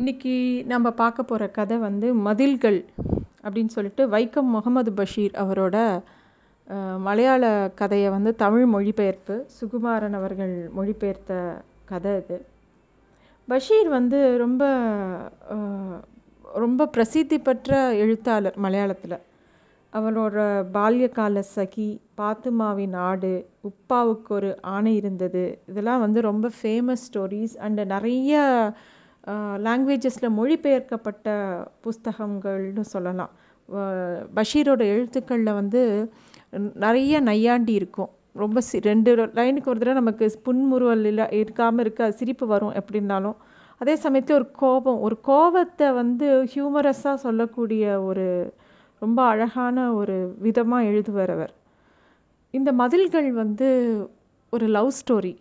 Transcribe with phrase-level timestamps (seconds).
[0.00, 2.84] இன்றைக்கி நம்ம பார்க்க போகிற கதை வந்து மதில்கள்
[3.42, 5.76] அப்படின்னு சொல்லிட்டு வைக்கம் முகமது பஷீர் அவரோட
[6.98, 7.42] மலையாள
[7.74, 11.34] கதையை வந்து தமிழ் மொழிபெயர்ப்பு சுகுமாரன் அவர்கள் மொழிபெயர்த்த
[11.84, 12.46] கதை இது.
[13.48, 14.62] பஷீர் வந்து ரொம்ப
[16.54, 19.18] ரொம்ப பிரசித்தி பெற்ற எழுத்தாளர் மலையாளத்தில்.
[19.92, 20.46] அவரோட
[20.76, 21.90] பால்யகால சகி
[22.20, 23.34] பாத்துமாவின் ஆடு
[23.70, 25.44] உப்பாவுக்கு ஒரு ஆணை இருந்தது.
[25.66, 28.40] இதெல்லாம் வந்து ரொம்ப ஃபேமஸ் ஸ்டோரிஸ் அண்டு நிறைய
[29.66, 31.28] லாங்குவேஜஸில் மொழிபெயர்க்கப்பட்ட
[31.84, 33.32] புஸ்தகங்கள்னு சொல்லலாம்.
[34.36, 35.82] பஷீரோட எழுத்துக்களில் வந்து
[36.84, 38.10] நிறைய நையாண்டி இருக்கும்.
[38.42, 43.36] ரொம்ப சி ரெண்டு லைனுக்கு ஒரு தடவை நமக்கு புன்முறுவல் இல்லை இருக்காமல் இருக்க சிரிப்பு வரும் எப்படின்னாலும்.
[43.80, 48.26] அதே சமயத்தில் ஒரு கோபம் ஒரு கோபத்தை வந்து ஹியூமரஸாக சொல்லக்கூடிய ஒரு
[49.02, 51.52] ரொம்ப அழகான ஒரு விதமாக எழுதுவார் அவர்.
[52.54, 53.68] இந்த மதில்கள் வந்து
[54.52, 55.32] ஒரு லவ் ஸ்டோரி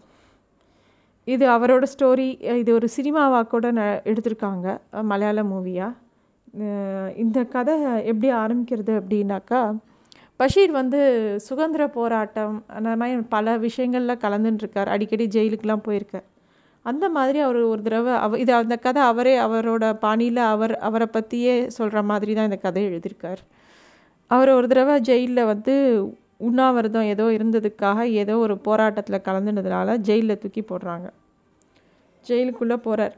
[1.29, 2.27] இது அவரோட ஸ்டோரி
[2.61, 4.67] இது ஒரு சினிமாவாக கூட ந எடுத்திருக்காங்க
[5.01, 5.95] மலையாள மூவியாக
[7.15, 7.75] இந்த கதை
[8.11, 9.61] எப்படி ஆரம்பிக்கிறது அப்படின்னாக்கா
[10.39, 10.99] பஷீர் வந்து
[11.47, 16.27] சுதந்திர போராட்டம் அந்த மாதிரி பல விஷயங்களில் கலந்துட்டுருக்கார் அடிக்கடி ஜெயிலுக்கெலாம் போயிருக்கார்.
[16.85, 21.55] அந்த மாதிரி அவர் ஒரு தடவை அவ இது அந்த கதை அவரே அவரோட பாணியில் அவர் அவரை பற்றியே
[21.77, 23.41] சொல்கிற மாதிரி தான் இந்த கதை எழுதியிருக்கார்
[24.31, 25.75] அவர் ஒரு தடவை ஜெயிலில் வந்து
[26.37, 31.07] உண்ணாவிரதம் ஏதோ இருந்ததுக்காக ஏதோ ஒரு போராட்டத்தில் கலந்துனதுனால ஜெயிலில் தூக்கி போடுறாங்க.
[32.25, 33.15] ஜெயிலுக்குள்ளே போகிறார்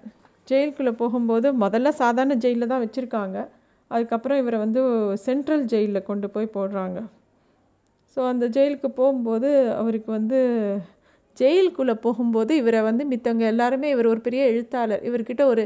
[0.49, 3.37] ஜெயிலுக்குள்ளே போகும்போது முதல்ல சாதாரண ஜெயிலில் தான் வச்சுருக்காங்க.
[3.91, 4.81] அதுக்கப்புறம் இவரை வந்து
[5.25, 6.99] சென்ட்ரல் ஜெயிலில் கொண்டு போய் போடுறாங்க.
[8.13, 9.49] ஸோ அந்த ஜெயிலுக்கு போகும்போது
[9.81, 10.39] அவருக்கு வந்து
[11.37, 15.03] ஜெயிலுக்குள்ளே போகும்போது இவரை வந்து மித்தவங்க எல்லாருமே இவர் ஒரு பெரிய எழுத்தாளர்.
[15.09, 15.63] இவர்கிட்ட ஒரு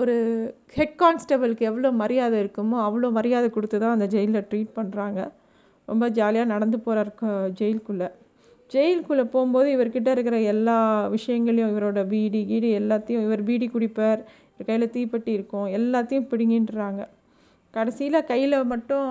[0.00, 0.14] ஒரு
[0.76, 5.20] ஹெட் கான்ஸ்டபிளுக்கு எவ்வளோ மரியாதை இருக்குமோ அவ்வளோ மரியாதை கொடுத்து தான் அந்த ஜெயிலில் ட்ரீட் பண்ணுறாங்க
[5.88, 7.10] ரொம்ப ஜாலியாக நடந்து போகிறார்
[7.58, 8.08] ஜெயிலுக்குள்ளே.
[8.72, 10.76] ஜெயிலுக்குள்ளே போகும்போது இவர்கிட்ட இருக்கிற எல்லா
[11.14, 14.20] விஷயங்களையும் இவரோட பீடி கீடி எல்லாத்தையும் இவர் பீடி குடிப்பார்.
[14.52, 15.68] இவர் கையில் தீப்பெட்டி இருக்கும்.
[15.78, 17.02] எல்லாத்தையும் பிடிங்கின்றாங்க.
[17.70, 19.08] கடைசியில் கையில் மட்டும்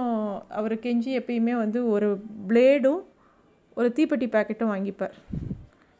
[0.60, 2.10] அவர் கெஞ்சி எப்பயுமே வந்து ஒரு
[2.50, 3.02] பிளேடும்
[3.78, 5.16] ஒரு தீப்பெட்டி பேக்கெட்டும் வாங்கிப்பார்.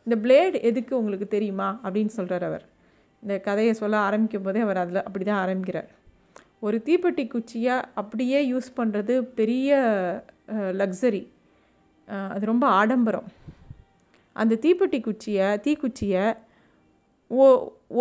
[0.08, 1.70] இந்த பிளேடு எதுக்கு உங்களுக்கு தெரியுமா?
[1.84, 2.66] அப்படின்னு சொல்கிறார் அவர்.
[3.24, 5.90] இந்த கதையை சொல்ல ஆரம்பிக்கும் போதே அவர் அதில் அப்படி தான் ஆரம்பிக்கிறார்.
[6.60, 9.80] ஒரு தீப்பெட்டி குச்சியாக அப்படியே யூஸ் பண்ணுறது பெரிய
[10.82, 11.24] லக்ஸரி
[12.34, 13.28] அது ரொம்ப ஆடம்பரம்.
[14.36, 16.26] அந்த தீப்பெட்டி குச்சியை தீக்குச்சியை
[17.32, 17.46] ஓ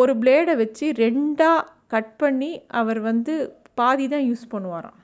[0.00, 3.34] ஒரு பிளேடை வச்சு ரெண்டாக கட் பண்ணி அவர் வந்து
[3.80, 4.98] பாதி தான் யூஸ் பண்ணுவாராம்.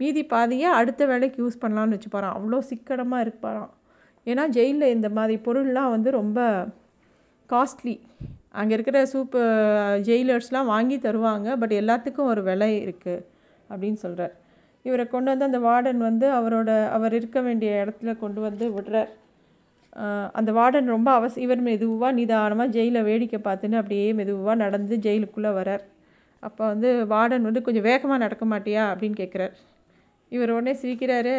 [0.00, 3.72] மீதி பாதியை அடுத்த வேலைக்கு யூஸ் பண்ணலான்னு வச்சுப்பாராம் அவ்வளோ சிக்கனமாக இருப்பாராம்.
[4.26, 6.40] ஏன்னா ஜெயிலில் இந்த மாதிரி பொருள்லாம் வந்து ரொம்ப
[7.50, 7.94] காஸ்ட்லி
[8.60, 9.50] அங்கே இருக்கிற சூப்பர்
[10.08, 11.48] ஜெயிலர்ஸ்லாம் வாங்கி தருவாங்க.
[11.62, 13.24] பட் எல்லாத்துக்கும் ஒரு விலை இருக்குது
[13.70, 14.34] அப்படின்னு சொல்கிறார்
[14.84, 19.10] இவரை கொண்டு வந்து அந்த வார்டன் வந்து அவரோட அவர் இருக்க வேண்டிய இடத்துல கொண்டு வந்து விடுறார்.
[20.38, 25.84] அந்த வார்டன் ரொம்ப அவசியம் இவர் மெதுவாக நிதானமாக ஜெயிலை வேடிக்கை பார்த்துன்னு அப்படியே மெதுவாக நடந்து ஜெயிலுக்குள்ளே வரார்.
[26.42, 29.54] அப்போ வந்து வார்டன் வந்து கொஞ்சம் வேகமாக நடக்க மாட்டியா அப்படின்னு கேட்குறார்
[30.32, 31.34] இவர் உடனே சிரிக்கிறாரு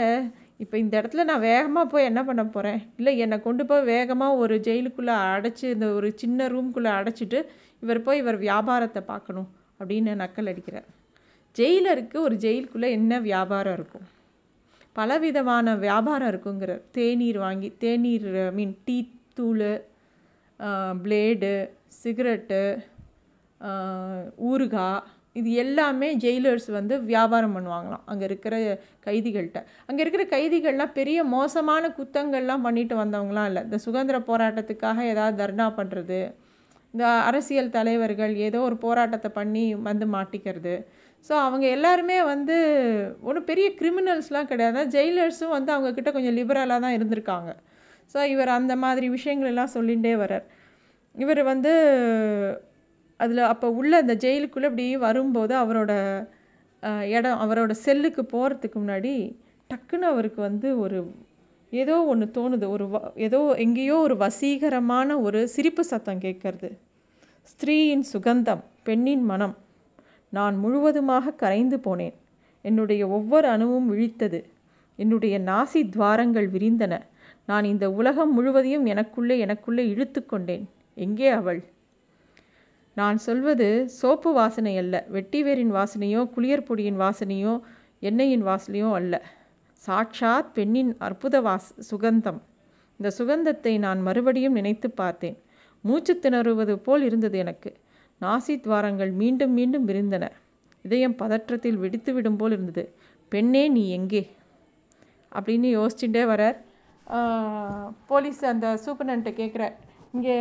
[0.64, 4.56] இப்போ இந்த இடத்துல நான் வேகமாக போய் என்ன பண்ண போகிறேன் இல்லை என்னை கொண்டு போய் வேகமாக ஒரு
[4.68, 7.40] ஜெயிலுக்குள்ளே அடைச்சி இந்த ஒரு சின்ன ரூம்குள்ளே அடைச்சிட்டு
[7.84, 9.50] இவர் போய் இவர் வியாபாரத்தை பார்க்கணும்
[9.80, 10.88] அப்படின்னு நக்கல் அடிக்கிறார்.
[11.58, 14.08] ஜெயிலருக்கு ஒரு ஜெயிலுக்குள்ளே என்ன வியாபாரம் இருக்கும்?
[15.00, 18.98] பலவிதமான வியாபாரம் இருக்குங்கிற தேநீர் வாங்கி தேநீர் மீன் டீ
[19.38, 19.70] தூள்
[21.04, 21.54] பிளேடு
[22.02, 22.64] சிகரெட்டு
[24.50, 25.06] ஊறுகாய்
[25.40, 28.04] இது எல்லாமே ஜெயிலர்ஸ் வந்து வியாபாரம் பண்ணுவாங்களாம்.
[28.12, 28.56] அங்கே இருக்கிற
[29.06, 33.62] கைதிகள்கிட்ட அங்கே இருக்கிற கைதிகள்லாம் பெரிய மோசமான குத்தங்கள்லாம் பண்ணிட்டு வந்தவங்களாம் இல்லை.
[33.68, 36.20] இந்த சுதந்திர போராட்டத்துக்காக ஏதாவது தர்ணா பண்ணுறது
[36.94, 40.76] இந்த அரசியல் தலைவர்கள் ஏதோ ஒரு போராட்டத்தை பண்ணி வந்து மாட்டிக்கிறது
[41.26, 42.56] ஸோ அவங்க எல்லாருமே வந்து
[43.28, 44.82] ஒன்றும் பெரிய கிரிமினல்ஸ்லாம் கிடையாது.
[44.96, 47.50] ஜெயிலர்ஸும் வந்து அவங்கக்கிட்ட கொஞ்சம் லிபரலாக தான் இருந்திருக்காங்க.
[48.16, 50.46] ஸோ இவர் அந்த மாதிரி விஷயங்கள் எல்லாம் சொல்லிகிட்டே வரார்
[51.16, 51.72] இவர் வந்து
[53.20, 55.94] அதில் அப்போ உள்ள அந்த ஜெயிலுக்குள்ளே இப்படி வரும்போது அவரோட
[57.16, 59.14] இடம் அவரோட செல்லுக்கு போகிறதுக்கு முன்னாடி
[59.70, 61.00] டக்குன்னு அவருக்கு வந்து ஒரு
[61.72, 62.66] ஏதோ ஒன்று தோணுது.
[62.76, 62.98] ஒரு வ
[63.28, 66.70] ஏதோ எங்கேயோ ஒரு வசீகரமான ஒரு சிரிப்பு சத்தம் கேட்கறது.
[67.52, 69.56] ஸ்திரீயின் சுகந்தம் பெண்ணின் மனம்.
[70.30, 72.14] நான் முழுவதுமாக கரைந்து போனேன்.
[72.62, 74.44] என்னுடைய ஒவ்வொரு அணுவும் விழித்தது.
[74.96, 77.00] என்னுடைய நாசி துவாரங்கள் விரிந்தன.
[77.46, 80.70] நான் இந்த உலகம் முழுவதையும் எனக்குள்ளே எனக்குள்ளே இழுத்து கொண்டேன்.
[80.94, 81.64] எங்கே அவள்?
[82.94, 85.06] நான் சொல்வது சோப்பு வாசனை அல்ல.
[85.14, 87.60] வெட்டிவேரின் வாசனையோ குளியற்பொடியின் வாசனையோ
[88.02, 89.26] எண்ணெயின் வாசனையோ அல்ல.
[89.74, 92.40] சாட்சாத் பெண்ணின் அற்புத வாஸ் சுகந்தம்.
[93.00, 95.38] இந்த சுகந்தத்தை நான் மறுபடியும் நினைத்து பார்த்தேன்.
[95.82, 97.74] மூச்சு திணறுவது போல் இருந்தது எனக்கு.
[98.24, 100.26] நாசி துவாரங்கள் மீண்டும் மீண்டும் விரிந்தன.
[100.86, 102.84] இதயம் பதற்றத்தில் வெடித்து விடும் போல் இருந்தது.
[103.32, 104.24] பெண்ணே நீ எங்கே?
[105.38, 106.58] அப்படின்னு யோசிச்சுட்டே வரார்.
[108.12, 109.64] போலீஸ் அந்த சூப்பரண்ட்டை கேட்குற
[110.16, 110.36] இங்கே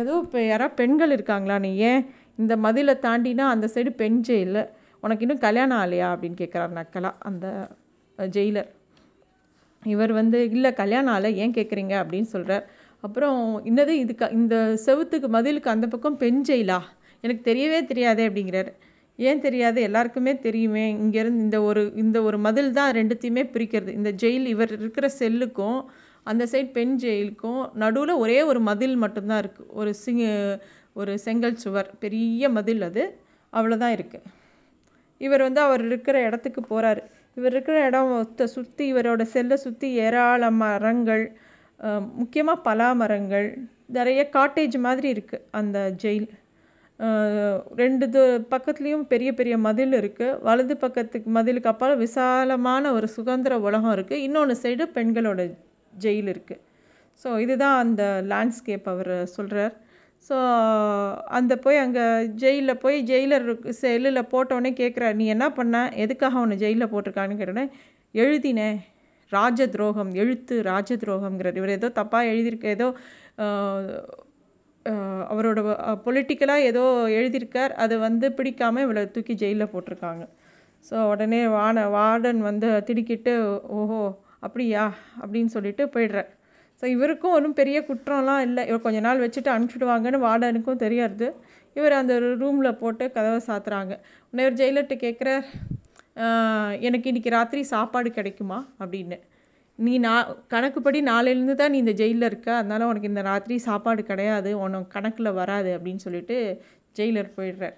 [0.00, 1.56] ஏதோ இப்போ யாரோ பெண்கள் இருக்காங்களா?
[1.64, 2.02] நீ ஏன்
[2.40, 4.62] இந்த மதிலை தாண்டினா அந்த சைடு பெண் ஜெயிலில்?
[5.04, 7.46] உனக்கு இன்னும் கல்யாணம் ஆலையா அப்படின்னு கேட்குறாரு நக்கலா அந்த
[8.18, 8.68] ஜெயிலர்.
[9.82, 11.94] இவர் வந்து இல்லை கல்யாணம் ஆலை ஏன் கேட்குறீங்க?
[12.02, 12.64] அப்படின்னு சொல்கிறார்
[13.04, 14.54] அப்புறம் இன்னது இதுக்கு இந்த
[14.86, 16.78] செவுத்துக்கு மதிலுக்கு அந்த பக்கம் பெண் ஜெயிலா?
[17.24, 18.70] எனக்கு தெரியவே தெரியாதே அப்படிங்கிறார்.
[19.18, 19.78] ஏன் தெரியாது?
[19.88, 20.84] எல்லாருக்குமே தெரியுமே.
[21.04, 23.92] இங்கேருந்து இந்த ஒரு இந்த ஒரு மதில் தான் ரெண்டுத்தையுமே பிரிக்கிறது.
[24.00, 25.80] இந்த ஜெயில் இவர் இருக்கிற செல்லுக்கும்
[26.30, 30.24] அந்த சைட் பெண் ஜெயிலுக்கும் நடுவில் ஒரே ஒரு மதில் மட்டும்தான் இருக்குது ஒரு சிங்க
[31.00, 31.90] ஒரு செங்கல் சுவர்.
[32.04, 33.04] பெரிய மதில் அது.
[33.52, 34.34] அவ்வளோதான் இருக்குது
[35.20, 37.02] இவர் வந்து அவர் இருக்கிற இடத்துக்கு போகிறாரு
[37.36, 38.12] இவர் இருக்கிற இடம்
[38.56, 41.24] சுற்றி இவரோட செல்லை சுற்றி ஏராள மரங்கள்
[42.20, 43.48] முக்கியமாக பலா மரங்கள்.
[43.96, 46.28] நிறைய காட்டேஜ் மாதிரி இருக்குது அந்த ஜெயில்
[47.74, 53.94] ரெண்டு து பக்கத்துலேயும் பெரிய பெரிய மதில் இருக்குது வலது பக்கத்துக்கு மதிலுக்கு அப்பால் விசாலமான ஒரு சுதந்திர உலகம்
[53.96, 55.42] இருக்குது இன்னொன்று சைடு பெண்களோட
[55.92, 56.62] ஜெயில் இருக்குது
[57.24, 59.74] ஸோ இதுதான் அந்த லேண்ட்ஸ்கேப் அவர் சொல்கிறார்
[60.30, 60.36] ஸோ
[61.28, 62.04] அந்த போய் அங்கே
[62.34, 63.46] ஜெயிலில் போய் ஜெயிலர்
[63.80, 65.76] செல்லில் போட்டோடனே கேட்குறாரு நீ என்ன பண்ண?
[65.94, 67.66] எதுக்காக அவனை ஜெயிலில் போட்டிருக்கான்னு கேட்டோடனே
[68.14, 68.78] எழுதினேன்
[69.32, 71.56] ராஜ துரோகம் எழுத்து ராஜ துரோகம்ங்கிறார்.
[71.56, 72.88] இவர் ஏதோ தப்பாக எழுதியிருக்க ஏதோ
[75.32, 75.60] அவரோட
[76.06, 76.82] பொலிட்டிக்கலாக ஏதோ
[77.18, 77.72] எழுதியிருக்கார்.
[77.84, 80.24] அதை வந்து பிடிக்காமல் இவளை தூக்கி ஜெயிலில் போட்டிருக்காங்க.
[80.88, 83.32] ஸோ உடனே வான வார்டன் வந்து திடுக்கிட்டு
[83.78, 84.00] ஓஹோ
[84.46, 84.84] அப்படியா?
[85.22, 86.28] அப்படின்னு சொல்லிட்டு போயிடுறார்.
[86.82, 88.62] ஸோ இவருக்கும் ஒன்றும் பெரிய குற்றம்லாம் இல்லை.
[88.70, 91.28] இவர் கொஞ்ச நாள் வச்சுட்டு அனுப்பிச்சிடுவாங்கன்னு வார்டனுக்கும் தெரியாது.
[91.76, 93.94] இவர் அந்த ரூமில் போட்டு கதவை சாத்துறாங்க.
[94.28, 95.30] உடனே இவர் ஜெயிலர்கிட்ட கேட்குற
[96.86, 98.58] எனக்கு இன்றைக்கி ராத்திரி சாப்பாடு கிடைக்குமா?
[98.82, 99.18] அப்படின்னு.
[99.78, 102.48] நீ நான் கணக்குப்படி நாளையிலேருந்து தான் நீ இந்த ஜெயிலில் இருக்க.
[102.60, 104.50] அதனால் உனக்கு இந்த ராத்திரி சாப்பாடு கிடையாது.
[104.64, 106.36] உனக்கு கணக்கில் வராது அப்படின்னு சொல்லிட்டு
[106.96, 107.76] ஜெயிலர் போயிடுறார்.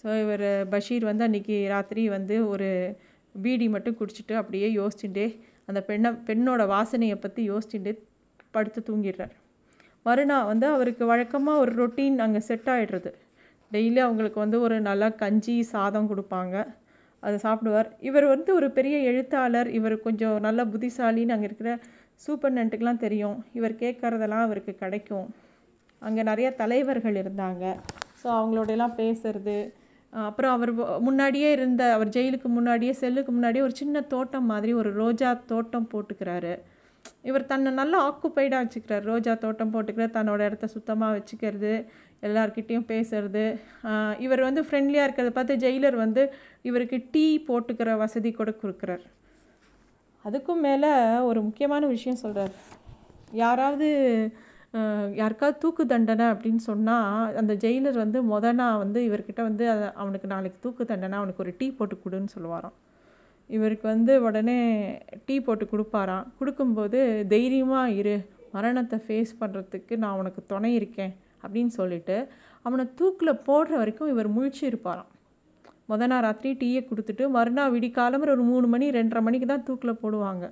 [0.00, 2.68] ஸோ இவர் பஷீர் வந்து அன்றைக்கி ராத்திரி வந்து ஒரு
[3.34, 5.26] பீடி மட்டும் குடிச்சிட்டு அப்படியே யோசிச்சுட்டே
[5.68, 7.92] அந்த பெண்ணை பெண்ணோட வாசனையை பற்றி யோசிச்சுட்டு
[8.56, 9.34] படுத்து தூங்கிடுறார்.
[10.06, 13.10] மறுநாள் வந்து அவருக்கு வழக்கமாக ஒரு ரொட்டீன் அங்கே செட் ஆகிடுறது
[13.72, 16.56] டெய்லி அவங்களுக்கு வந்து ஒரு நல்லா கஞ்சி சாதம் கொடுப்பாங்க.
[17.22, 17.88] அதை சாப்பிடுவார்.
[18.08, 19.68] இவர் வந்து ஒரு பெரிய எழுத்தாளர்.
[19.78, 21.72] இவர் கொஞ்சம் நல்ல புத்திசாலின்னு அங்கே இருக்கிற
[22.24, 23.36] சூப்பர்னண்ட்டுக்கெலாம் தெரியும்.
[23.58, 25.28] இவர் கேட்குறதெல்லாம் அவருக்கு கிடைக்கும்.
[26.02, 27.64] அங்கே நிறைய தலைவர்கள் இருந்தாங்க.
[28.20, 29.56] ஸோ அவங்களோடையெல்லாம் பேசுறது.
[30.12, 30.72] அப்புறம் அவர்
[31.06, 36.52] முன்னாடியே இருந்த அவர் ஜெயிலுக்கு முன்னாடியே செல்லுக்கு முன்னாடியே ஒரு சின்ன தோட்டம் மாதிரி ஒரு ரோஜா தோட்டம் போட்டுக்கிறாரு.
[37.28, 39.04] இவர் தன்னை நல்லா ஆக்குப்பைடாக வச்சுக்கிறார்.
[39.12, 41.72] ரோஜா தோட்டம் போட்டுக்கிறார் தன்னோட இடத்த சுத்தமாக வச்சுக்கிறது
[42.28, 43.44] எல்லார்கிட்டேயும் பேசுறது.
[44.24, 46.24] இவர் வந்து ஃப்ரெண்ட்லியாக இருக்கிறத பார்த்து ஜெயிலர் வந்து
[46.70, 49.04] இவருக்கு டீ போட்டுக்கிற வசதி கூட கொடுக்குறார்.
[50.24, 50.90] அதுக்கும் மேலே
[51.28, 52.54] ஒரு முக்கியமான விஷயம் சொல்கிறார்
[53.44, 53.88] யாராவது
[55.20, 59.64] யாருக்காவது தூக்கு தண்டனை அப்படின்னு சொன்னால் அந்த ஜெயிலர் வந்து மொதல் வந்து இவர்கிட்ட வந்து
[60.02, 62.76] அவனுக்கு நாளைக்கு தூக்கு தண்டனை அவனுக்கு ஒரு டீ போட்டு கொடுன்னு சொல்லுவாராம்.
[63.56, 64.58] இவருக்கு வந்து உடனே
[65.26, 66.26] டீ போட்டு கொடுப்பாராம்.
[66.38, 66.98] கொடுக்கும்போது
[67.32, 68.16] தைரியமாக இரு.
[68.54, 71.12] மரணத்தை ஃபேஸ் பண்ணுறதுக்கு நான் உனக்கு துணை இருக்கேன்.
[71.44, 72.16] அப்படின்னு சொல்லிட்டு
[72.66, 75.08] அவனை தூக்கில் போடுற வரைக்கும் இவர் முழிச்சு இருப்பாராம்.
[75.90, 80.44] மொதல் நாள் ராத்திரி டீயை கொடுத்துட்டு மறுநாள் விடிக்காலம்பர் ஒரு மூணு மணி ரெண்டரை மணிக்கு தான் தூக்கில் போடுவாங்க.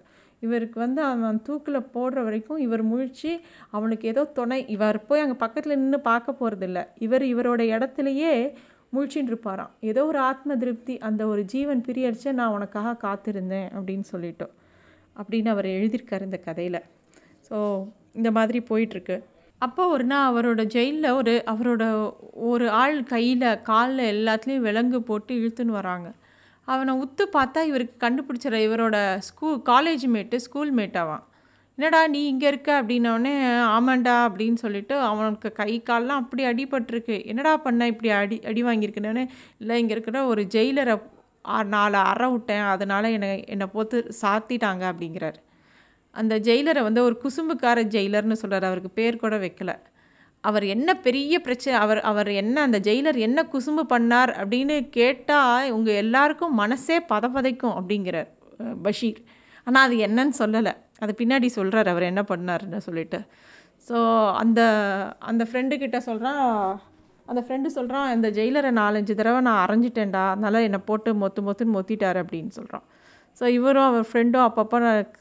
[0.43, 3.31] இவருக்கு வந்து அவன் தூக்கில் போடுற வரைக்கும் இவர் முழிச்சு
[3.76, 4.58] அவனுக்கு ஏதோ துணை.
[4.75, 8.35] இவர் போய் அங்கே பக்கத்தில் நின்று பார்க்க போகிறதில்ல இவர் இவரோட இடத்துலையே
[8.95, 14.55] முழிச்சின்னு இருப்பாராம் ஏதோ ஒரு ஆத்ம திருப்தி அந்த ஒரு ஜீவன் பிரியடிச்ச நான் உனக்காக காத்திருந்தேன் அப்படின்னு சொல்லிட்டோம்
[15.17, 16.81] அப்படின்னு அவர் எழுதியிருக்கார் இந்த கதையில்.
[17.49, 17.57] ஸோ
[18.19, 19.17] இந்த மாதிரி போயிட்டுருக்கு.
[19.59, 21.85] அப்போ ஒரு நாள் அவரோட ஜெயிலில் ஒரு அவரோட
[22.51, 26.09] ஒரு ஆள் கையில் காலில் எல்லாத்துலேயும் விலங்கு போட்டு இழுத்துன்னு வராங்க.
[26.69, 28.97] அவனை உத்து பார்த்தா இவருக்கு கண்டுபிடிச்சிட இவரோட
[29.29, 31.25] ஸ்கூல் காலேஜ் மேட்டு ஸ்கூல் மேட்டாவான்
[31.81, 33.31] என்னடா நீ இங்கே இருக்க அப்படின்னோடனே
[33.75, 37.17] ஆமாண்டா அப்படின்னு சொல்லிட்டு அவனுக்கு கை கால்லாம் அப்படி அடிபட்டிருக்கு.
[37.31, 39.22] என்னடா பண்ண இப்படி அடி அடி வாங்கியிருக்கேன்னு?
[39.60, 40.96] இல்லை இங்கே இருக்கிற ஒரு ஜெயிலரை
[41.75, 42.67] நாலு அற விட்டேன்.
[42.72, 45.39] அதனால் என்னை என்னை போத்து சாத்திட்டாங்க அப்படிங்கிறார்.
[46.15, 49.77] அந்த ஜெயிலரை வந்து ஒரு குசும்புக்கார ஜெயிலர்னு சொல்கிறார் அவருக்கு பேர் கூட வைக்கலை.
[50.44, 56.01] அவர் என்ன பெரிய பிரச்சனை அவர் அவர் என்ன அந்த ஜெயிலர் என்ன குசும்பு பண்ணார் அப்படின்னு கேட்டால் உங்கள்
[56.05, 58.31] எல்லாருக்கும் மனசே பதப்பதைக்கும் அப்படிங்கிறார்
[58.87, 59.22] பஷீர்.
[59.67, 60.77] ஆனால் அது என்னன்னு சொல்லலை.
[61.03, 63.21] அது பின்னாடி சொல்கிறார் அவர் என்ன பண்ணாருன்னு சொல்லிட்டு.
[63.89, 63.99] ஸோ
[64.43, 64.61] அந்த
[65.31, 66.45] அந்த ஃப்ரெண்டுக்கிட்ட சொல்கிறான்
[67.31, 72.19] அந்த ஃப்ரெண்டு சொல்கிறான் இந்த ஜெயிலரை நாலஞ்சு தடவை நான் அரைஞ்சிட்டேன்டா அதனால் என்னை போட்டு மொத்து மொத்துன்னு மொத்திட்டார்
[72.23, 72.87] அப்படின்னு சொல்கிறான்
[73.41, 74.79] ஸோ இவரும் அவர் ஃப்ரெண்டும் அப்பப்போ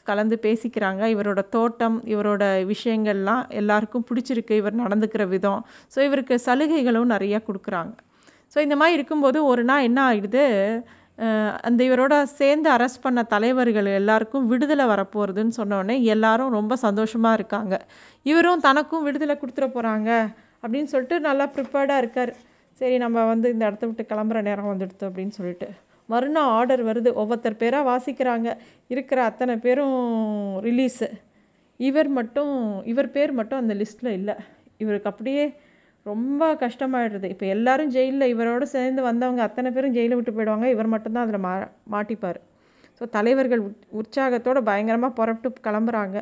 [0.08, 1.02] கலந்து பேசிக்கிறாங்க.
[1.14, 4.54] இவரோட தோட்டம் இவரோட விஷயங்கள்லாம் எல்லாருக்கும் பிடிச்சிருக்கு.
[4.60, 5.60] இவர் நடந்துக்கிற விதம்.
[5.94, 7.94] ஸோ இவருக்கு சலுகைகளும் நிறையா கொடுக்குறாங்க.
[8.54, 10.44] ஸோ இந்த மாதிரி இருக்கும்போது ஒரு நாள் என்ன ஆகிடுது
[11.68, 17.74] அந்த இவரோட சேர்ந்து அரெஸ்ட் பண்ண தலைவர்கள் எல்லாருக்கும் விடுதலை வரப்போகிறதுன்னு சொன்னோடனே எல்லாரும் ரொம்ப சந்தோஷமாக இருக்காங்க.
[18.22, 20.10] இவரும் தனக்கும் விடுதலை கொடுத்துட போகிறாங்க
[20.62, 22.32] அப்படின்னு சொல்லிட்டு நல்லா ப்ரிப்பேர்டாக இருக்கார்.
[22.80, 25.68] சரி நம்ம வந்து இந்த இடத்த விட்டு கிளம்புற நேரம் வந்துடுது அப்படின்னு சொல்லிட்டு.
[26.12, 27.10] மறுநாள் ஆர்டர் வருது.
[27.22, 28.48] ஒவ்வொருத்தர் பேராக வாசிக்கிறாங்க.
[28.94, 29.98] இருக்கிற அத்தனை பேரும்
[30.68, 31.08] ரிலீஸு
[31.80, 32.54] இவர் மட்டும்
[32.92, 34.36] இவர் பேர் மட்டும் அந்த லிஸ்ட்டில் இல்லை.
[34.82, 35.44] இவருக்கு அப்படியே
[36.10, 37.26] ரொம்ப கஷ்டமாயிடுது.
[37.34, 40.66] இப்போ எல்லாரும் ஜெயிலில் இவரோடு சேர்ந்து வந்தவங்க அத்தனை பேரும் ஜெயிலை விட்டு போயிடுவாங்க.
[40.74, 41.52] இவர் மட்டும்தான் அதில் மா
[41.94, 42.40] மாட்டிப்பார்.
[42.98, 43.62] ஸோ தலைவர்கள்
[44.00, 46.18] உற்சாகத்தோடு பயங்கரமாக புறப்பட்டு கிளம்புறாங்க.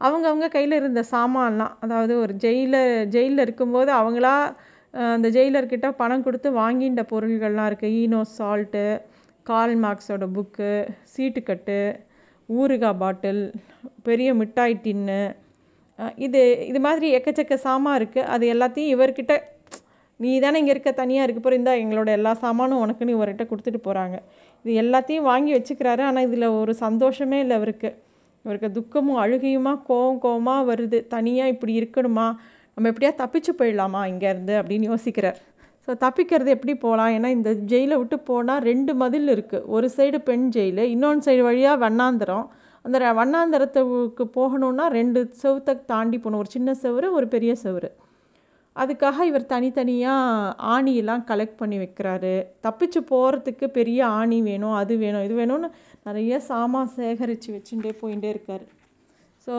[0.00, 2.82] அவங்கவுங்க கையில் இருந்த சாமான்லாம் அதாவது ஒரு ஜெயிலில்
[3.14, 4.36] ஜெயிலில் இருக்கும்போது அவங்களா
[5.14, 8.84] அந்த ஜெயிலர்கிட்ட பணம் கொடுத்து வாங்கின்ற பொருள்கள்லாம் இருக்குது ஈனோ சால்ட்டு
[9.46, 10.72] கால் மார்க்ஸோட புக்கு
[11.12, 11.78] சீட்டுக்கட்டு
[12.48, 13.42] ஊறுகாய் பாட்டில்
[14.08, 15.20] பெரிய மிட்டாய் டின்னு
[16.26, 19.34] இது இது மாதிரி எக்கச்சக்க சாமான் இருக்குது அது எல்லாத்தையும் இவர்கிட்ட
[20.20, 24.16] நீ தானே இங்கே இருக்க தனியாக இருக்க போகிற இருந்தால் எங்களோட எல்லா சாமானும் உனக்குன்னு இவர்கிட்ட கொடுத்துட்டு போகிறாங்க
[24.64, 26.02] இது எல்லாத்தையும் வாங்கி வச்சுக்கிறாரு.
[26.08, 27.90] ஆனால் இதில் ஒரு சந்தோஷமே இல்லை இவருக்கு
[28.44, 30.98] இவருக்கு துக்கமும் அழுகையுமா கோவம் கோவமாக வருது.
[31.14, 32.26] தனியாக இப்படி இருக்கணுமா?
[32.76, 35.38] நம்ம எப்படியா தப்பிச்சு போயிடலாமா இங்கேருந்து அப்படின்னு யோசிக்கிறார்.
[35.88, 40.46] ஸோ தப்பிக்கிறது எப்படி போகலாம் ஏன்னா இந்த ஜெயிலை விட்டு போனால் ரெண்டு மதில் இருக்குது ஒரு சைடு பெண்
[40.56, 42.46] ஜெயிலு இன்னொன்று சைடு வழியாக வண்ணாந்திரம்.
[42.84, 46.42] அந்த வண்ணாந்தரத்துக்கு போகணுன்னா ரெண்டு செவத்தை தாண்டி போகணும்.
[46.44, 47.90] ஒரு சின்ன செவரு ஒரு பெரிய செவரு.
[48.76, 52.32] அதுக்காக இவர் தனித்தனியாக ஆணியெல்லாம் கலெக்ட் பண்ணி வைக்கிறாரு.
[52.66, 55.68] தப்பிச்சு போகிறதுக்கு பெரிய ஆணி வேணும் அது வேணும் இது வேணும்னு
[56.08, 58.64] நிறைய சாமான் சேகரித்து வச்சுட்டே போயிட்டே இருக்கார்.
[59.46, 59.54] ஸோ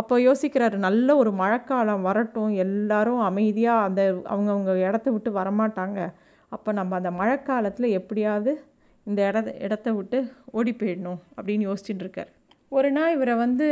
[0.00, 2.52] அப்போ யோசிக்கிறாரு நல்ல ஒரு மழைக்காலம் வரட்டும்.
[2.64, 4.02] எல்லாரும் அமைதியாக அந்த
[4.32, 6.00] அவங்கவுங்க இடத்த விட்டு வரமாட்டாங்க.
[6.54, 8.52] அப்போ நம்ம அந்த மழைக்காலத்தில் எப்படியாவது
[9.08, 10.18] இந்த இட இடத்த விட்டு
[10.58, 12.30] ஓடி போயிடணும் அப்படின்னு யோசிச்சுட்டு இருக்கார்.
[12.72, 13.66] ஒரு நாள் இவரை வந்து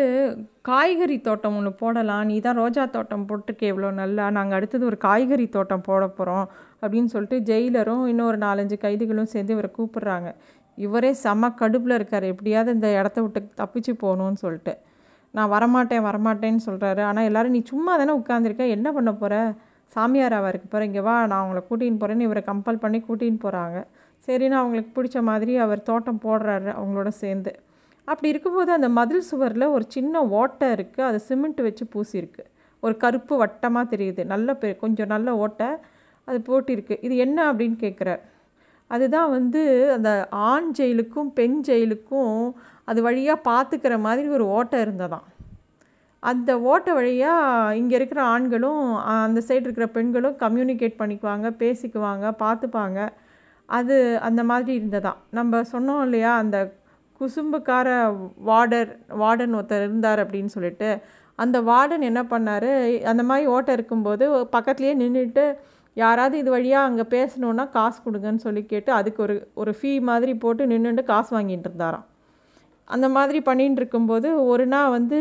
[0.68, 5.46] காய்கறி தோட்டம் ஒன்று போடலாம் நீ தான் ரோஜா தோட்டம் போட்டுருக்கே இவ்வளோ நல்லா நாங்கள் அடுத்தது ஒரு காய்கறி
[5.56, 6.46] தோட்டம் போட போகிறோம்
[6.82, 10.30] அப்படின்னு சொல்லிட்டு ஜெயிலரும் இன்னொரு நாலஞ்சு கைதிகளும் சேர்ந்து இவரை கூப்பிட்றாங்க.
[10.78, 14.74] இவரே செம கடுப்பில் இருக்கார் எப்படியாவது இந்த இடத்த விட்டு தப்பிச்சு போகணுன்னு சொல்லிட்டு.
[15.34, 19.36] நான் வரமாட்டேன் வரமாட்டேன்னு சொல்கிறாரு ஆனால் எல்லோரும் நீ சும்மா தானே உட்காந்துருக்க என்ன பண்ண போகிற
[19.96, 23.78] சாமியாராவாக இருக்க போகிற இங்கே வா நான் அவங்கள கூட்டின்னு போகிறேன்னு இவரை கம்பல் பண்ணி கூட்டின்னு போகிறாங்க
[24.28, 27.52] சரின்னு அவங்களுக்கு பிடிச்ச மாதிரி அவர் தோட்டம் போடுறாரு அவங்களோட சேர்ந்து.
[28.08, 32.42] அப்படி இருக்கும்போது அந்த மதில் சுவரில் ஒரு சின்ன ஓட்டை இருக்குது அது சிமெண்ட் வச்சு பூசியிருக்கு.
[32.82, 34.22] ஒரு கருப்பு வட்டமாக தெரியுது.
[34.24, 35.68] நல்ல பெ கொஞ்சம் நல்ல ஓட்டை
[36.28, 36.96] அது போட்டிருக்கு.
[37.06, 38.22] இது என்ன அப்படின்னு கேட்குறார்
[38.90, 40.10] அதுதான் வந்து அந்த
[40.50, 42.34] ஆண் ஜெயிலுக்கும் பெண் ஜெயிலுக்கும்
[42.84, 45.26] அது வழியாக பார்த்துக்கிற மாதிரி ஒரு ஓட்டை இருந்ததான்
[46.22, 53.00] அந்த ஓட்டை வழியாக இங்கே இருக்கிற ஆண்களும் அந்த சைடு இருக்கிற பெண்களும் கம்யூனிகேட் பண்ணிக்குவாங்க பேசிக்குவாங்க பார்த்துப்பாங்க
[53.66, 56.74] அது அந்த மாதிரி இருந்ததாம் நம்ம சொன்னோம் இல்லையா அந்த
[57.20, 57.88] குசும்புக்கார
[58.36, 61.02] வார்டர் வார்டன் ஒருத்தர் இருந்தார் அப்படின்னு சொல்லிட்டு
[61.34, 65.44] அந்த வார்டன் என்ன பண்ணார் அந்த மாதிரி ஓட்டை இருக்கும்போது பக்கத்துலேயே நின்றுட்டு
[65.94, 70.66] யாராவது இது வழியாக அங்கே பேசணுன்னா காசு கொடுங்கன்னு சொல்லி கேட்டு அதுக்கு ஒரு ஒரு ஃபீ மாதிரி போட்டு
[70.66, 72.06] நின்றுட்டு காசு வாங்கிட்டு இருந்தாராம்.
[72.84, 75.18] அந்த மாதிரி பண்ணிகிட்டு இருக்கும்போது ஒரு நாள் வந்து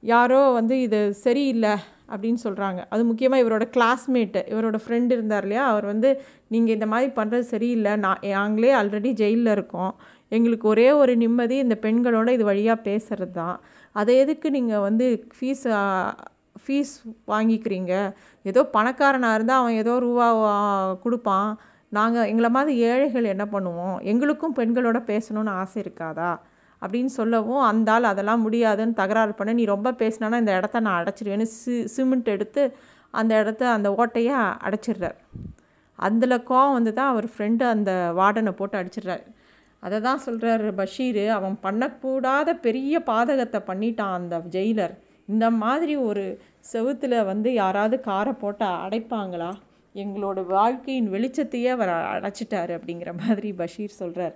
[0.00, 1.74] யாரோ வந்து இது சரியில்லை
[2.12, 5.64] அப்படின்னு சொல்கிறாங்க அது முக்கியமாக இவரோட கிளாஸ்மேட்டு இவரோட ஃப்ரெண்டு இருந்தார் இல்லையா?
[5.72, 6.10] அவர் வந்து
[6.54, 7.92] நீங்கள் இந்த மாதிரி பண்ணுறது சரியில்லை.
[8.04, 9.92] நான் நாங்களே ஆல்ரெடி ஜெயிலில் இருக்கோம்.
[10.36, 13.56] எங்களுக்கு ஒரே ஒரு நிம்மதி இந்த பெண்களோட இது வழியாக பேசுகிறது தான்
[14.00, 15.06] அதை எதுக்கு நீங்கள் வந்து
[15.36, 15.66] ஃபீஸ்
[16.62, 16.94] ஃபீஸ்
[17.32, 17.92] வாங்கிக்கிறீங்க?
[18.50, 20.26] ஏதோ பணக்காரனாக இருந்தால் அவன் ஏதோ ரூபா
[21.04, 21.50] கொடுப்பான்.
[21.96, 23.96] நாங்கள் எங்களை மாதிரி ஏழைகள் என்ன பண்ணுவோம்?
[24.12, 26.30] எங்களுக்கும் பெண்களோட பேசணும்னு ஆசை இருக்காதா?
[26.84, 31.46] அப்படின்னு சொல்லவும் அந்த ஆள் அதெல்லாம் முடியாதுன்னு தகராறு பண்ண நீ ரொம்ப பேசினானா இந்த இடத்த நான் அடைச்சிடுவேன்னு
[31.58, 32.62] சி சிமெண்ட் எடுத்து
[33.14, 35.18] அந்த இடத்த அந்த ஓட்டையை அடைச்சிடுறார்.
[35.98, 39.24] அதில் கோவம் வந்து தான் அவர் ஃப்ரெண்டு அந்த வார்டனை போட்டு அடிச்சிடுறாரு.
[39.82, 41.24] அதை தான் சொல்கிறார் பஷீர்.
[41.38, 44.94] அவன் பண்ணக்கூடாத பெரிய பாதகத்தை பண்ணிட்டான் அந்த ஜெயிலர்.
[45.28, 46.24] இந்த மாதிரி ஒரு
[46.72, 49.50] செவுத்தில் வந்து யாராவது காரை போட்டு அடைப்பாங்களா?
[49.94, 54.34] எங்களோட வாழ்க்கையின் வெளிச்சத்தையே அவர் அடைச்சிட்டார் அப்படிங்கிற மாதிரி பஷீர் சொல்கிறார்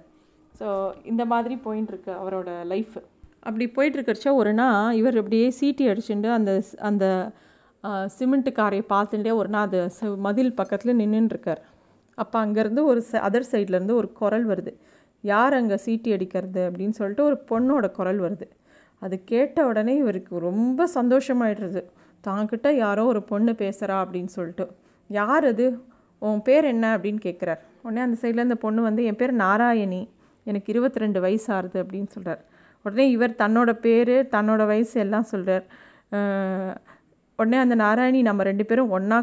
[0.58, 0.68] ஸோ
[1.02, 2.96] இந்த மாதிரி போயின்ட்டுருக்கு அவரோட லைஃப்
[3.40, 7.04] அப்படி போயிட்டுருக்கிறச்ச ஒரு நாள் இவர் அப்படியே சீட்டி அடிச்சுட்டு அந்த அந்த
[8.18, 9.80] சிமெண்ட்டு காரையை பார்த்துட்டே ஒரு நாள் அது
[10.18, 11.62] மதில் பக்கத்தில் நின்றுட்டுருக்கார்
[12.18, 14.72] அப்போ அங்கேருந்து ஒரு ச அதர் சைட்லேருந்து ஒரு குரல் வருது.
[15.24, 16.70] யார் அங்கே சீட்டி அடிக்கிறது?
[16.70, 18.46] அப்படின்னு சொல்லிட்டு ஒரு பொண்ணோட குரல் வருது.
[19.02, 21.82] அது கேட்ட உடனே இவருக்கு ரொம்ப சந்தோஷமாயிடுறது
[22.24, 24.66] தாங்கிட்ட யாரோ ஒரு பொண்ணு பேசுகிறா அப்படின்னு சொல்லிட்டு.
[25.10, 25.66] யார் அது?
[26.22, 26.86] உன் பேர் என்ன?
[26.96, 30.02] அப்படின்னு கேட்குறார் உடனே அந்த சைடில் அந்த பொண்ணு வந்து என் பேர் நாராயணி.
[30.50, 32.42] எனக்கு இருபத்தி ரெண்டு வயசு ஆறுது அப்படின்னு சொல்கிறார்
[32.84, 35.64] உடனே இவர் தன்னோட பேர் தன்னோட வயசு எல்லாம் சொல்கிறார்
[37.38, 39.18] உடனே அந்த நாராயணி நம்ம ரெண்டு பேரும் ஒன்றா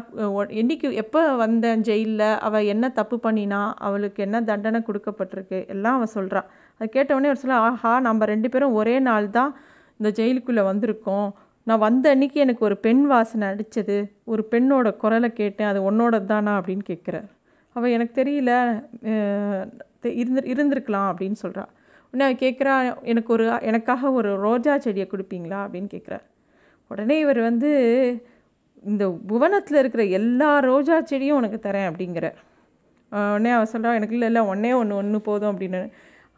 [0.60, 6.46] என்றைக்கு எப்போ வந்தேன் ஜெயிலில் அவள் என்ன தப்பு பண்ணினா அவளுக்கு என்ன தண்டனை கொடுக்கப்பட்டிருக்கு எல்லாம் அவள் சொல்கிறான்
[6.80, 9.52] அது கேட்டவுடனே அவர் சொல்ல ஆஹா நம்ம ரெண்டு பேரும் ஒரே நாள் தான்
[10.00, 11.28] இந்த ஜெயிலுக்குள்ளே வந்திருக்கோம்.
[11.66, 13.96] நான் வந்த அன்னைக்கு எனக்கு ஒரு பெண் வாசனை அடித்தது
[14.32, 17.28] ஒரு பெண்ணோட குரலை கேட்டேன் அது உன்னோட தானா அப்படின்னு கேட்குறார்.
[17.76, 18.52] அவள் எனக்கு தெரியல
[20.02, 21.64] இருந்து இருந்திருக்கலாம் அப்படின்னு சொல்கிறா
[22.06, 26.24] உடனே அவர் கேட்குறா எனக்கு ஒரு எனக்காக ஒரு ரோஜா செடியை கொடுப்பீங்களா அப்படின்னு கேட்குறார்
[26.90, 27.70] உடனே இவர் வந்து
[28.84, 32.26] இந்த புவனத்தில் இருக்கிற எல்லா ரோஜா செடியும் உனக்கு தரேன் அப்படிங்கிற.
[33.12, 35.80] உடனே அவர் சொல்கிறா எனக்கு இல்லை இல்லை ஒன்றே ஒன்று ஒன்று போதும் அப்படின்னு.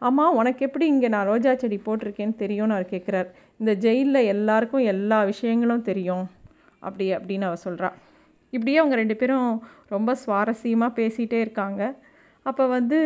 [0.01, 5.23] ஆமாம் உனக்கு எப்படி இங்கே நான் ரோஜா செடி போட்டிருக்கேன்னு தெரியும்னு அவர் கேட்குறார் இந்த ஜெயிலில் எல்லாருக்கும் எல்லா
[5.23, 6.25] விஷயங்களும் தெரியும்
[6.79, 7.89] அப்படி அப்படின்னு அவர் சொல்கிறா
[8.49, 9.49] இப்படியே அவங்க ரெண்டு பேரும்
[9.87, 11.81] ரொம்ப சுவாரஸ்யமாக பேசிகிட்டே இருக்காங்க.
[12.45, 12.97] அப்போ வந்து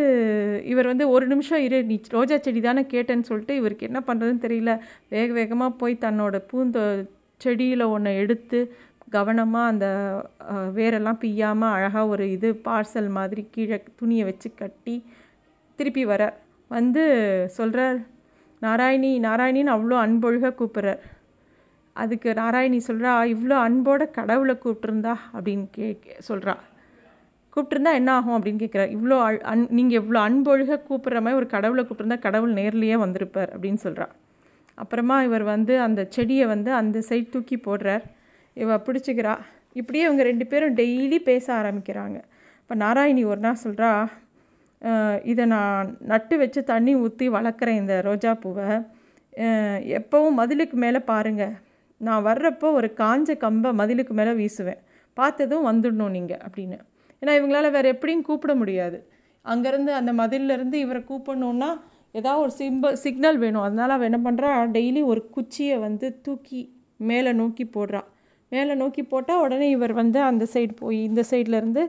[0.65, 4.79] இவர் வந்து ஒரு நிமிஷம் இரு நீ ரோஜா செடி தானே கேட்டேன்னு சொல்லிட்டு இவருக்கு என்ன பண்ணுறதுன்னு தெரியல.
[5.09, 7.05] வேக வேகமாக போய் தன்னோட பூந்த
[7.37, 8.75] செடியில் ஒன்று எடுத்து
[9.09, 9.87] கவனமாக அந்த
[10.75, 15.03] வேரெல்லாம் பிய்யாமல் அழகாக ஒரு இது பார்சல் மாதிரி கீழே துணியை வச்சு கட்டி
[15.75, 16.33] திருப்பி வர
[16.67, 17.03] வந்து
[17.47, 17.99] சொல்கிறார்
[18.61, 21.01] நாராயணி நாராயணின்னு அவ்வளோ அன்பொழுக கூப்பிட்றார்
[21.93, 25.87] அதுக்கு நாராயணி சொல்கிறா இவ்வளோ அன்போட கடவுளை கூப்பிட்ருந்தா அப்படின்னு கே
[26.27, 26.53] சொல்கிறா
[27.53, 29.17] கூப்பிட்டுருந்தா என்ன ஆகும் அப்படின்னு கேட்குறாரு இவ்வளோ
[29.51, 34.07] அன் நீங்கள் இவ்வளோ அன்பொழுக கூப்பிட்ற மாதிரி ஒரு கடவுளை கூப்பிட்டுருந்தா கடவுள் நேர்லேயே வந்திருப்பார் அப்படின்னு சொல்கிறா
[34.81, 38.05] அப்புறமா இவர் வந்து அந்த செடியை வந்து அந்த சைட் தூக்கி போடுறார்.
[38.61, 39.33] இவ பிடிச்சிக்கிறா.
[39.79, 42.17] இப்படியே இவங்க ரெண்டு பேரும் டெய்லி பேச ஆரம்பிக்கிறாங்க.
[42.61, 43.91] இப்போ நாராயணி ஒரு நாள் சொல்கிறா
[45.31, 48.67] இதை நான் நட்டு வச்சு தண்ணி ஊற்றி வளர்க்குறேன் இந்த ரோஜா பூவை.
[49.99, 51.53] எப்போவும் மதிலுக்கு மேலே பாருங்கள்
[52.01, 54.81] நான் வர்றப்போ ஒரு காஞ்ச கம்பை மதிலுக்கு மேலே வீசுவேன்.
[55.17, 56.79] பார்த்ததும் வந்துடணும் நீங்கள் அப்படின்னு.
[57.23, 58.97] ஏன்னா இவங்களால் வேறு எப்படியும் கூப்பிட முடியாது.
[59.45, 61.69] அங்கேருந்து அந்த மதிலிருந்து இவரை கூப்பிடணுன்னா
[62.19, 63.65] ஏதாவது ஒரு சிம்ப சிக்னல் வேணும்.
[63.67, 66.61] அதனால் அவள் என்ன பண்ணுறா டெய்லி ஒரு குச்சியை வந்து தூக்கி
[67.09, 68.01] மேலே நோக்கி போடுறா.
[68.51, 71.83] மேலே நோக்கி போட்டால் உடனே இவர் வந்து அந்த சைடு போய் இந்த சைட்லேருந்து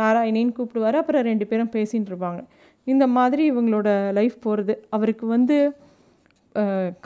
[0.00, 0.98] நாராயணின்னு கூப்பிடுவார்.
[1.00, 2.42] அப்புறம் ரெண்டு பேரும் பேசின்னு இருப்பாங்க.
[2.86, 3.88] இந்த மாதிரி இவங்களோட
[4.18, 5.56] லைஃப் போகிறது அவருக்கு வந்து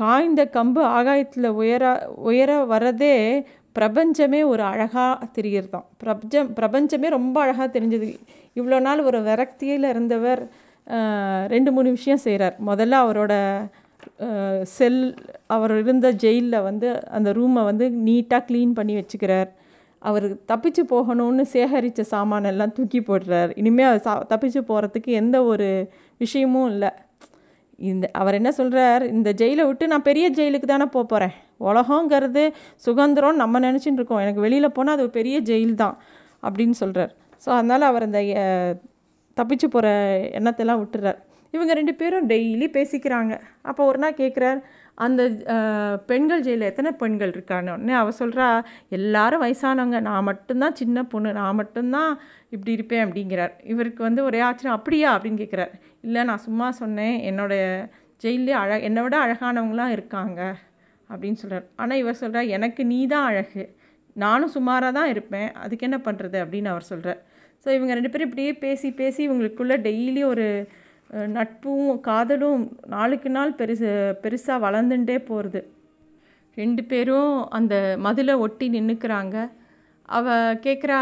[0.01, 1.85] காய்ந்த கம்பு ஆகாயத்தில் உயர
[2.29, 3.17] உயர வரதே
[3.79, 8.09] பிரபஞ்சமே ஒரு அழகாக தெரிகிறது பிரபஞ்சம் பிரபஞ்சமே ரொம்ப அழகாக தெரிஞ்சது.
[8.59, 10.43] இவ்வளோ நாள் ஒரு விரக்தியில் இருந்தவர்
[11.55, 13.35] ரெண்டு மூணு விஷயம் செய்கிறார் முதல்ல அவரோட
[14.77, 15.01] செல்
[15.55, 19.49] அவர் இருந்த ஜெயிலில் வந்து அந்த ரூமை வந்து நீட்டாக க்ளீன் பண்ணி வச்சுக்கிறார்.
[20.03, 23.51] அவர் தப்பிச்சு போகணும்னு சேகரித்த சாமானெல்லாம் தூக்கி போடுறார்.
[23.61, 25.69] இனிமேல் அவர் சா தப்பிச்சு போகிறதுக்கு எந்த ஒரு
[26.25, 26.91] விஷயமும் இல்லை.
[27.91, 32.45] இந்த அவர் என்ன சொல்கிறார் இந்த ஜெயிலை விட்டு நான் பெரிய ஜெயிலுக்கு தானே போக போகிறேன் உலகங்கிறது
[32.87, 34.23] சுதந்திரம் நம்ம நினச்சின்னு இருக்கோம்.
[34.25, 35.97] எனக்கு வெளியில் போனால் அது ஒரு பெரிய ஜெயில் தான்
[36.47, 37.13] அப்படின்னு சொல்கிறார்
[37.45, 38.21] ஸோ அதனால் அவர் அந்த
[39.37, 39.89] தப்பிச்சு போகிற
[40.39, 41.21] எண்ணத்தெல்லாம் விட்டுறார்.
[41.55, 43.35] இவங்க ரெண்டு பேரும் டெய்லி பேசிக்கிறாங்க.
[43.69, 44.61] அப்போ ஒரு நாள் கேட்குறார்
[45.05, 45.23] அந்த
[46.11, 48.47] பெண்கள் ஜெயிலில் எத்தனை பெண்கள் இருக்கானோடனே அவள் சொல்கிறா
[48.97, 52.11] எல்லாரும் வயசானவங்க நான் மட்டும்தான் சின்ன பொண்ணு நான் மட்டும்தான்
[52.55, 53.53] இப்படி இருப்பேன் அப்படிங்கிறார்.
[53.73, 55.11] இவருக்கு வந்து ஒரே ஆச்சரியம் அப்படியா?
[55.17, 55.75] அப்படின்னு கேட்குறார்
[56.07, 57.67] இல்லை நான் சும்மா சொன்னேன் என்னோடய
[58.25, 60.41] ஜெயிலே அழ என்னை விட அழகானவங்களாம் இருக்காங்க.
[61.11, 63.65] அப்படின்னு சொல்கிறார் ஆனால் இவர் சொல்கிறார் எனக்கு நீ தான் அழகு.
[64.25, 65.49] நானும் சுமாராக தான் இருப்பேன்.
[65.63, 67.21] அதுக்கு என்ன பண்ணுறது அப்படின்னு அவர் சொல்கிறார்
[67.63, 70.47] ஸோ இவங்க ரெண்டு பேரும் இப்படியே பேசி பேசி இவங்களுக்குள்ளே டெய்லி ஒரு
[71.37, 72.63] நட்பும் காதலும்
[72.95, 73.91] நாளுக்கு நாள் பெருசு
[74.23, 75.61] பெருசாக வளர்ந்துட்டே போகிறது
[76.57, 77.75] ரெண்டு பேரும் அந்த
[78.07, 79.37] மதிலை ஒட்டி நின்றுக்கிறாங்க
[80.09, 80.99] அவ கேட்குறா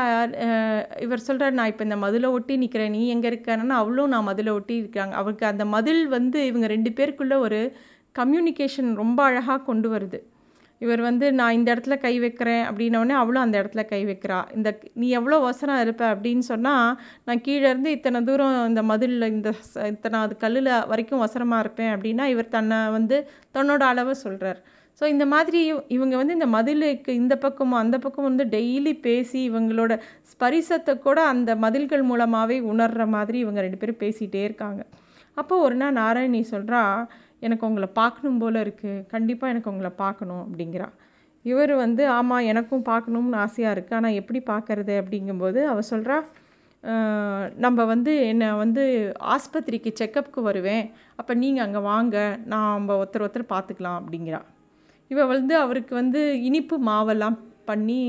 [1.04, 3.76] இவர் சொல்கிறார் நான் இப்போ இந்த மதிலை ஒட்டி நிற்கிறேன் நீ எங்கே இருக்கன்னா?
[3.82, 5.14] அவளும் நான் மதிலை ஒட்டி இருக்காங்க.
[5.20, 7.60] அவருக்கு அந்த மதில் வந்து இவங்க ரெண்டு பேருக்குள்ளே ஒரு
[8.14, 10.18] கம்யூனிகேஷன் ரொம்ப அழகாக கொண்டு வருது.
[10.80, 14.38] இவர் வந்து நான் இந்த இடத்துல கை வைக்கிறேன் அப்படின்னோடனே அவளும் அந்த இடத்துல கை வைக்கிறா.
[14.56, 14.68] இந்த
[15.00, 16.88] நீ எவ்வளோ வசனம் இருப்ப அப்படின்னு சொன்னால்
[17.26, 19.50] நான் கீழேருந்து இத்தனை தூரம் இந்த மதிலில் இந்த
[19.92, 23.18] இத்தனை அது கல்லில் வரைக்கும் வசரமாக இருப்பேன் அப்படின்னா இவர் தன்னை வந்து
[23.56, 24.60] தன்னோட அளவை சொல்கிறார்
[25.00, 29.92] ஸோ இந்த மாதிரி இவங்க வந்து இந்த மதிலுக்கு இந்த பக்கமும் அந்த பக்கம் வந்து டெய்லி பேசி இவங்களோட
[30.32, 34.82] ஸ்பரிசத்தை கூட அந்த மதில்கள் மூலமாகவே உணர்கிற மாதிரி இவங்க ரெண்டு பேரும் பேசிகிட்டே இருக்காங்க.
[35.36, 36.82] அப்போ ஒரு நாள் நாராயணி சொல்கிறா
[37.46, 40.88] எனக்கு உங்களை பார்க்கணும் போல் இருக்குது கண்டிப்பாக எனக்கு உங்களை பார்க்கணும் அப்படிங்கிறா.
[41.44, 44.94] இவர் வந்து ஆமாம் எனக்கும் பார்க்கணும்னு ஆசையாக இருக்குது ஆனால் எப்படி பார்க்கறது?
[45.02, 46.18] அப்படிங்கும்போது அவள் சொல்கிறா
[47.64, 48.82] நம்ம வந்து என்னை வந்து
[49.34, 50.84] ஆஸ்பத்திரிக்கு செக்கப்புக்கு வருவேன்.
[51.20, 52.16] அப்போ நீங்கள் அங்கே வாங்க.
[52.52, 54.40] நாம் ஒருத்தர் ஒருத்தர் பார்த்துக்கலாம் அப்படிங்கிறா.
[55.12, 57.38] இவள் வந்து அவருக்கு வந்து இனிப்பு மாவெல்லாம்
[57.70, 58.02] பண்ணி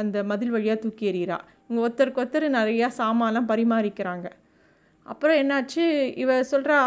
[0.00, 1.38] அந்த மதில் வழியாக தூக்கி எறிகிறா.
[1.68, 4.26] இங்கே ஒருத்தருக்கு ஒருத்தர் நிறையா சாமான்லாம் பரிமாறிக்கிறாங்க.
[5.12, 5.84] அப்புறம் என்னாச்சு?
[6.22, 6.78] இவ சொல்கிறா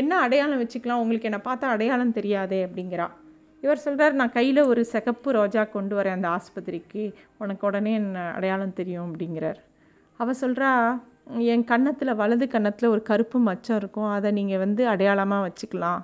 [0.00, 1.02] என்ன அடையாளம் வச்சுக்கலாம்?
[1.02, 3.06] உங்களுக்கு என்னை பார்த்தா அடையாளம் தெரியாதே அப்படிங்கிறா.
[3.62, 7.04] இவர் சொல்கிறார் நான் கையில் ஒரு சிகப்பு ரோஜா கொண்டு வரேன் அந்த ஆஸ்பத்திரிக்கு.
[7.42, 9.06] உனக்கு உடனே என்ன அடையாளம் தெரியும்?
[9.10, 9.60] அப்படிங்கிறார்.
[10.20, 10.70] அவள் சொல்கிறா
[11.52, 14.10] என் கன்னத்தில் வலது கன்னத்தில் ஒரு கருப்பு மச்சம் இருக்கும்.
[14.16, 16.02] அதை நீங்கள் வந்து அடையாளமாக வச்சுக்கலாம்.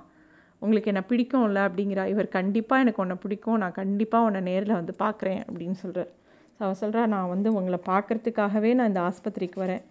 [0.62, 2.05] உங்களுக்கு என்னை பிடிக்கும் இல்லை அப்படிங்கிறா.
[2.12, 3.61] இவர் கண்டிப்பாக எனக்கு உன்னை பிடிக்கும்.
[3.62, 5.42] நான் கண்டிப்பாக உன்னை நேரில் வந்து பார்க்குறேன்.
[5.48, 6.11] அப்படின்னு சொல்கிறார்
[6.57, 9.83] ஸோ அவள் சொல்கிறா நான் வந்து உங்களை பார்க்குறதுக்காகவே நான் இந்த ஆஸ்பத்திரிக்கு வரேன்.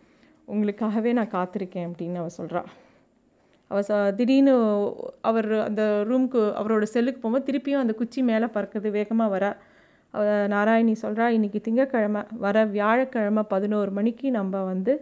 [0.47, 1.89] உங்களுக்காகவே நான் காத்திருக்கேன்.
[1.89, 2.63] அப்படின்னு அவள் சொல்கிறா
[3.71, 4.53] அவர் திடீர்னு
[5.29, 9.45] அவர் அந்த ரூம்க்கு அவரோட செல்லுக்கு போகும்போது திருப்பியும் அந்த குச்சி மேலே பறக்குது வேகமாக வர.
[10.13, 14.93] அவ நாராயணி சொல்கிறா இன்றைக்கி திங்கக்கிழமை வர வியாழக்கிழமை பதினோரு மணிக்கு நம்ம வந்து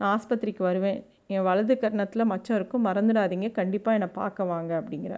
[0.00, 1.00] நான் ஆஸ்பத்திரிக்கு வருவேன்.
[1.34, 5.14] என் வலது கர்ணத்தில் மச்சம் இருக்கும் மறந்துடாதீங்க கண்டிப்பாக என்னை பார்க்க வாங்க அப்படிங்கிற.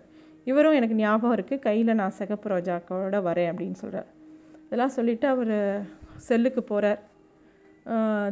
[0.51, 4.09] இவரும் எனக்கு ஞாபகம் இருக்குது கையில் நான் சிகப்பு ரோஜாக்களோட வரேன் அப்படின்னு சொல்கிறார்
[4.67, 5.55] இதெல்லாம் சொல்லிவிட்டு அவர்
[6.29, 7.01] செல்லுக்கு போகிறார்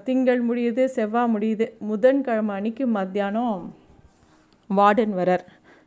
[0.06, 3.62] திங்கள் முடியுது செவ்வாய் முடியுது புதன்கிழமை அன்னைக்கு மத்தியானம்
[4.76, 5.44] வார்டன் வரார்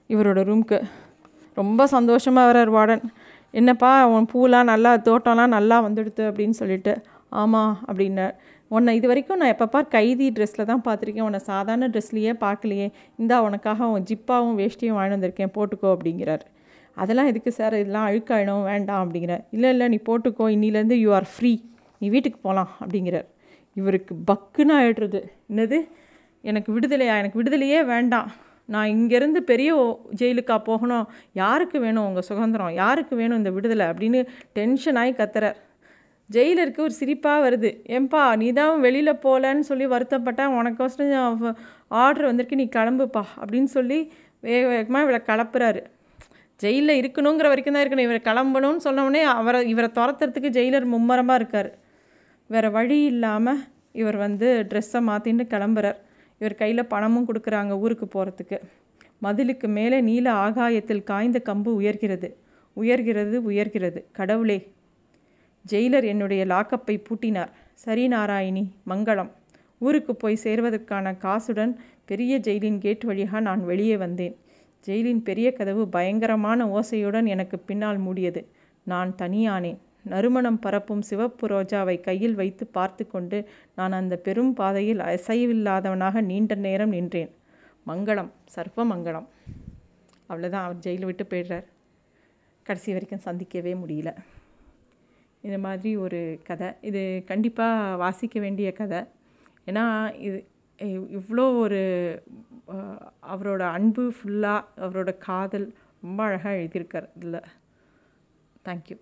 [0.09, 0.81] இவரோட ரூம்க்கு
[1.53, 3.03] ரொம்ப சந்தோஷமாக வரார் வார்டன்.
[3.51, 6.93] என்னப்பா உன் பூலாம் நல்லா தோட்டம்லாம் நல்லா வந்துடுது அப்படின்னு சொல்லிட்டு.
[7.29, 8.33] ஆமாம் அப்படின்னார்.
[8.67, 11.21] உன்னை இது வரைக்கும் நான் எப்போ பார் கைதி ட்ரெஸ்ஸில் தான் பார்த்துருக்கேன்.
[11.21, 12.91] உன்னை சாதாரண ட்ரெஸ்லையே பார்க்கலையே.
[13.15, 15.51] இந்தா உனக்காக உன் ஜிப்பாவும் வேஷ்டியும் வாங்கி வந்திருக்கேன்.
[15.55, 16.43] போட்டுக்கோ அப்படிங்கிறார்.
[16.93, 17.73] அதெல்லாம் எதுக்கு சார்?
[17.73, 18.63] இதெல்லாம் அழுக்காயிடும்.
[18.63, 19.43] வேண்டாம் அப்படிங்கிறார்.
[19.51, 20.47] இல்லை இல்லை நீ போட்டுக்கோ.
[20.55, 21.61] இன்னிலேருந்து யூ ஆர் ஃப்ரீ
[21.97, 23.27] நீ வீட்டுக்கு போகலாம் அப்படிங்கிறார்.
[23.73, 25.19] இவருக்கு பக்குன்னு ஆயிடுறது.
[25.49, 25.79] என்னது?
[26.41, 27.17] எனக்கு விடுதலையா?
[27.17, 28.31] எனக்கு விடுதலையே வேண்டாம்.
[28.73, 29.71] நான் இங்கேருந்து பெரிய
[30.19, 31.05] ஜெயிலுக்கா போகணும்?
[31.41, 32.73] யாருக்கு வேணும் உங்கள் சுதந்திரம்?
[32.81, 33.85] யாருக்கு வேணும் இந்த விடுதலை?
[33.91, 34.19] அப்படின்னு
[34.57, 35.57] டென்ஷன் ஆகி கத்துறார்.
[36.29, 37.69] ஜெயிலருக்கு ஒரு சிரிப்பாக வருது.
[37.95, 41.57] ஏன்பா நீ தான் வெளியில் போகலன்னு சொல்லி வருத்தப்பட்டா உனக்கோசரம்
[42.03, 43.97] ஆர்டர் வந்திருக்கு நீ கிளம்புப்பா அப்படின்னு சொல்லி
[44.47, 45.81] வேக வேகமாக இவரை கலப்புறாரு
[46.63, 48.07] ஜெயிலில் இருக்கணுங்கிற வரைக்கும் தான் இருக்கணும்.
[48.07, 51.69] இவரை கிளம்பணும்னு சொன்னோடனே அவரை இவரை துரத்துறதுக்கு ஜெயிலர் மும்மரமாக இருக்கார்.
[52.53, 53.61] வேறு வழி இல்லாமல்
[54.01, 55.99] இவர் வந்து ட்ரெஸ்ஸை மாற்றின்னு கிளம்புறார்.
[56.41, 58.57] இவர் கையில் பணமும் கொடுக்குறாங்க ஊருக்கு போகிறதுக்கு
[59.23, 62.27] மதிலுக்கு மேலே நீல ஆகாயத்தில் காய்ந்த கம்பு உயர்கிறது.
[62.75, 63.99] உயர்கிறது உயர்கிறது.
[64.11, 64.57] கடவுளே.
[65.65, 67.51] ஜெயிலர் என்னுடைய லாக்கப்பை பூட்டினார்.
[67.73, 69.31] சரி நாராயணி மங்களம்.
[69.77, 74.35] ஊருக்கு போய் சேர்வதற்கான காசுடன் பெரிய ஜெயிலின் கேட் வழியாக நான் வெளியே வந்தேன்.
[74.79, 78.45] ஜெயிலின் பெரிய கதவு பயங்கரமான ஓசையுடன் எனக்கு பின்னால் மூடியது.
[78.83, 79.77] நான் தனியானேன்.
[80.03, 83.37] நறுமணம் பரப்பும் சிவப்பு ரோஜாவை கையில் வைத்து பார்த்து கொண்டு
[83.75, 87.31] நான் அந்த பெரும் பாதையில் அசைவில்லாதவனாக நீண்ட நேரம் நின்றேன்.
[87.87, 89.27] மங்களம் சர்வ மங்களம்
[90.29, 91.65] அவ்வளோதான் அவர் ஜெயிலை விட்டு போயிடுறார்.
[92.63, 94.11] கடைசி வரைக்கும் சந்திக்கவே முடியல.
[95.41, 96.69] இந்த மாதிரி ஒரு கதை.
[96.81, 99.01] இது கண்டிப்பாக வாசிக்க வேண்டிய கதை.
[99.67, 99.85] ஏன்னா
[100.27, 100.39] இது
[101.19, 101.81] இவ்வளோ ஒரு
[103.33, 107.47] அவரோட அன்பு ஃபுல்லாக அவரோட காதல் ரொம்ப அழகாக எழுதியிருக்கார் இதில்
[108.67, 108.97] தேங்க்யூ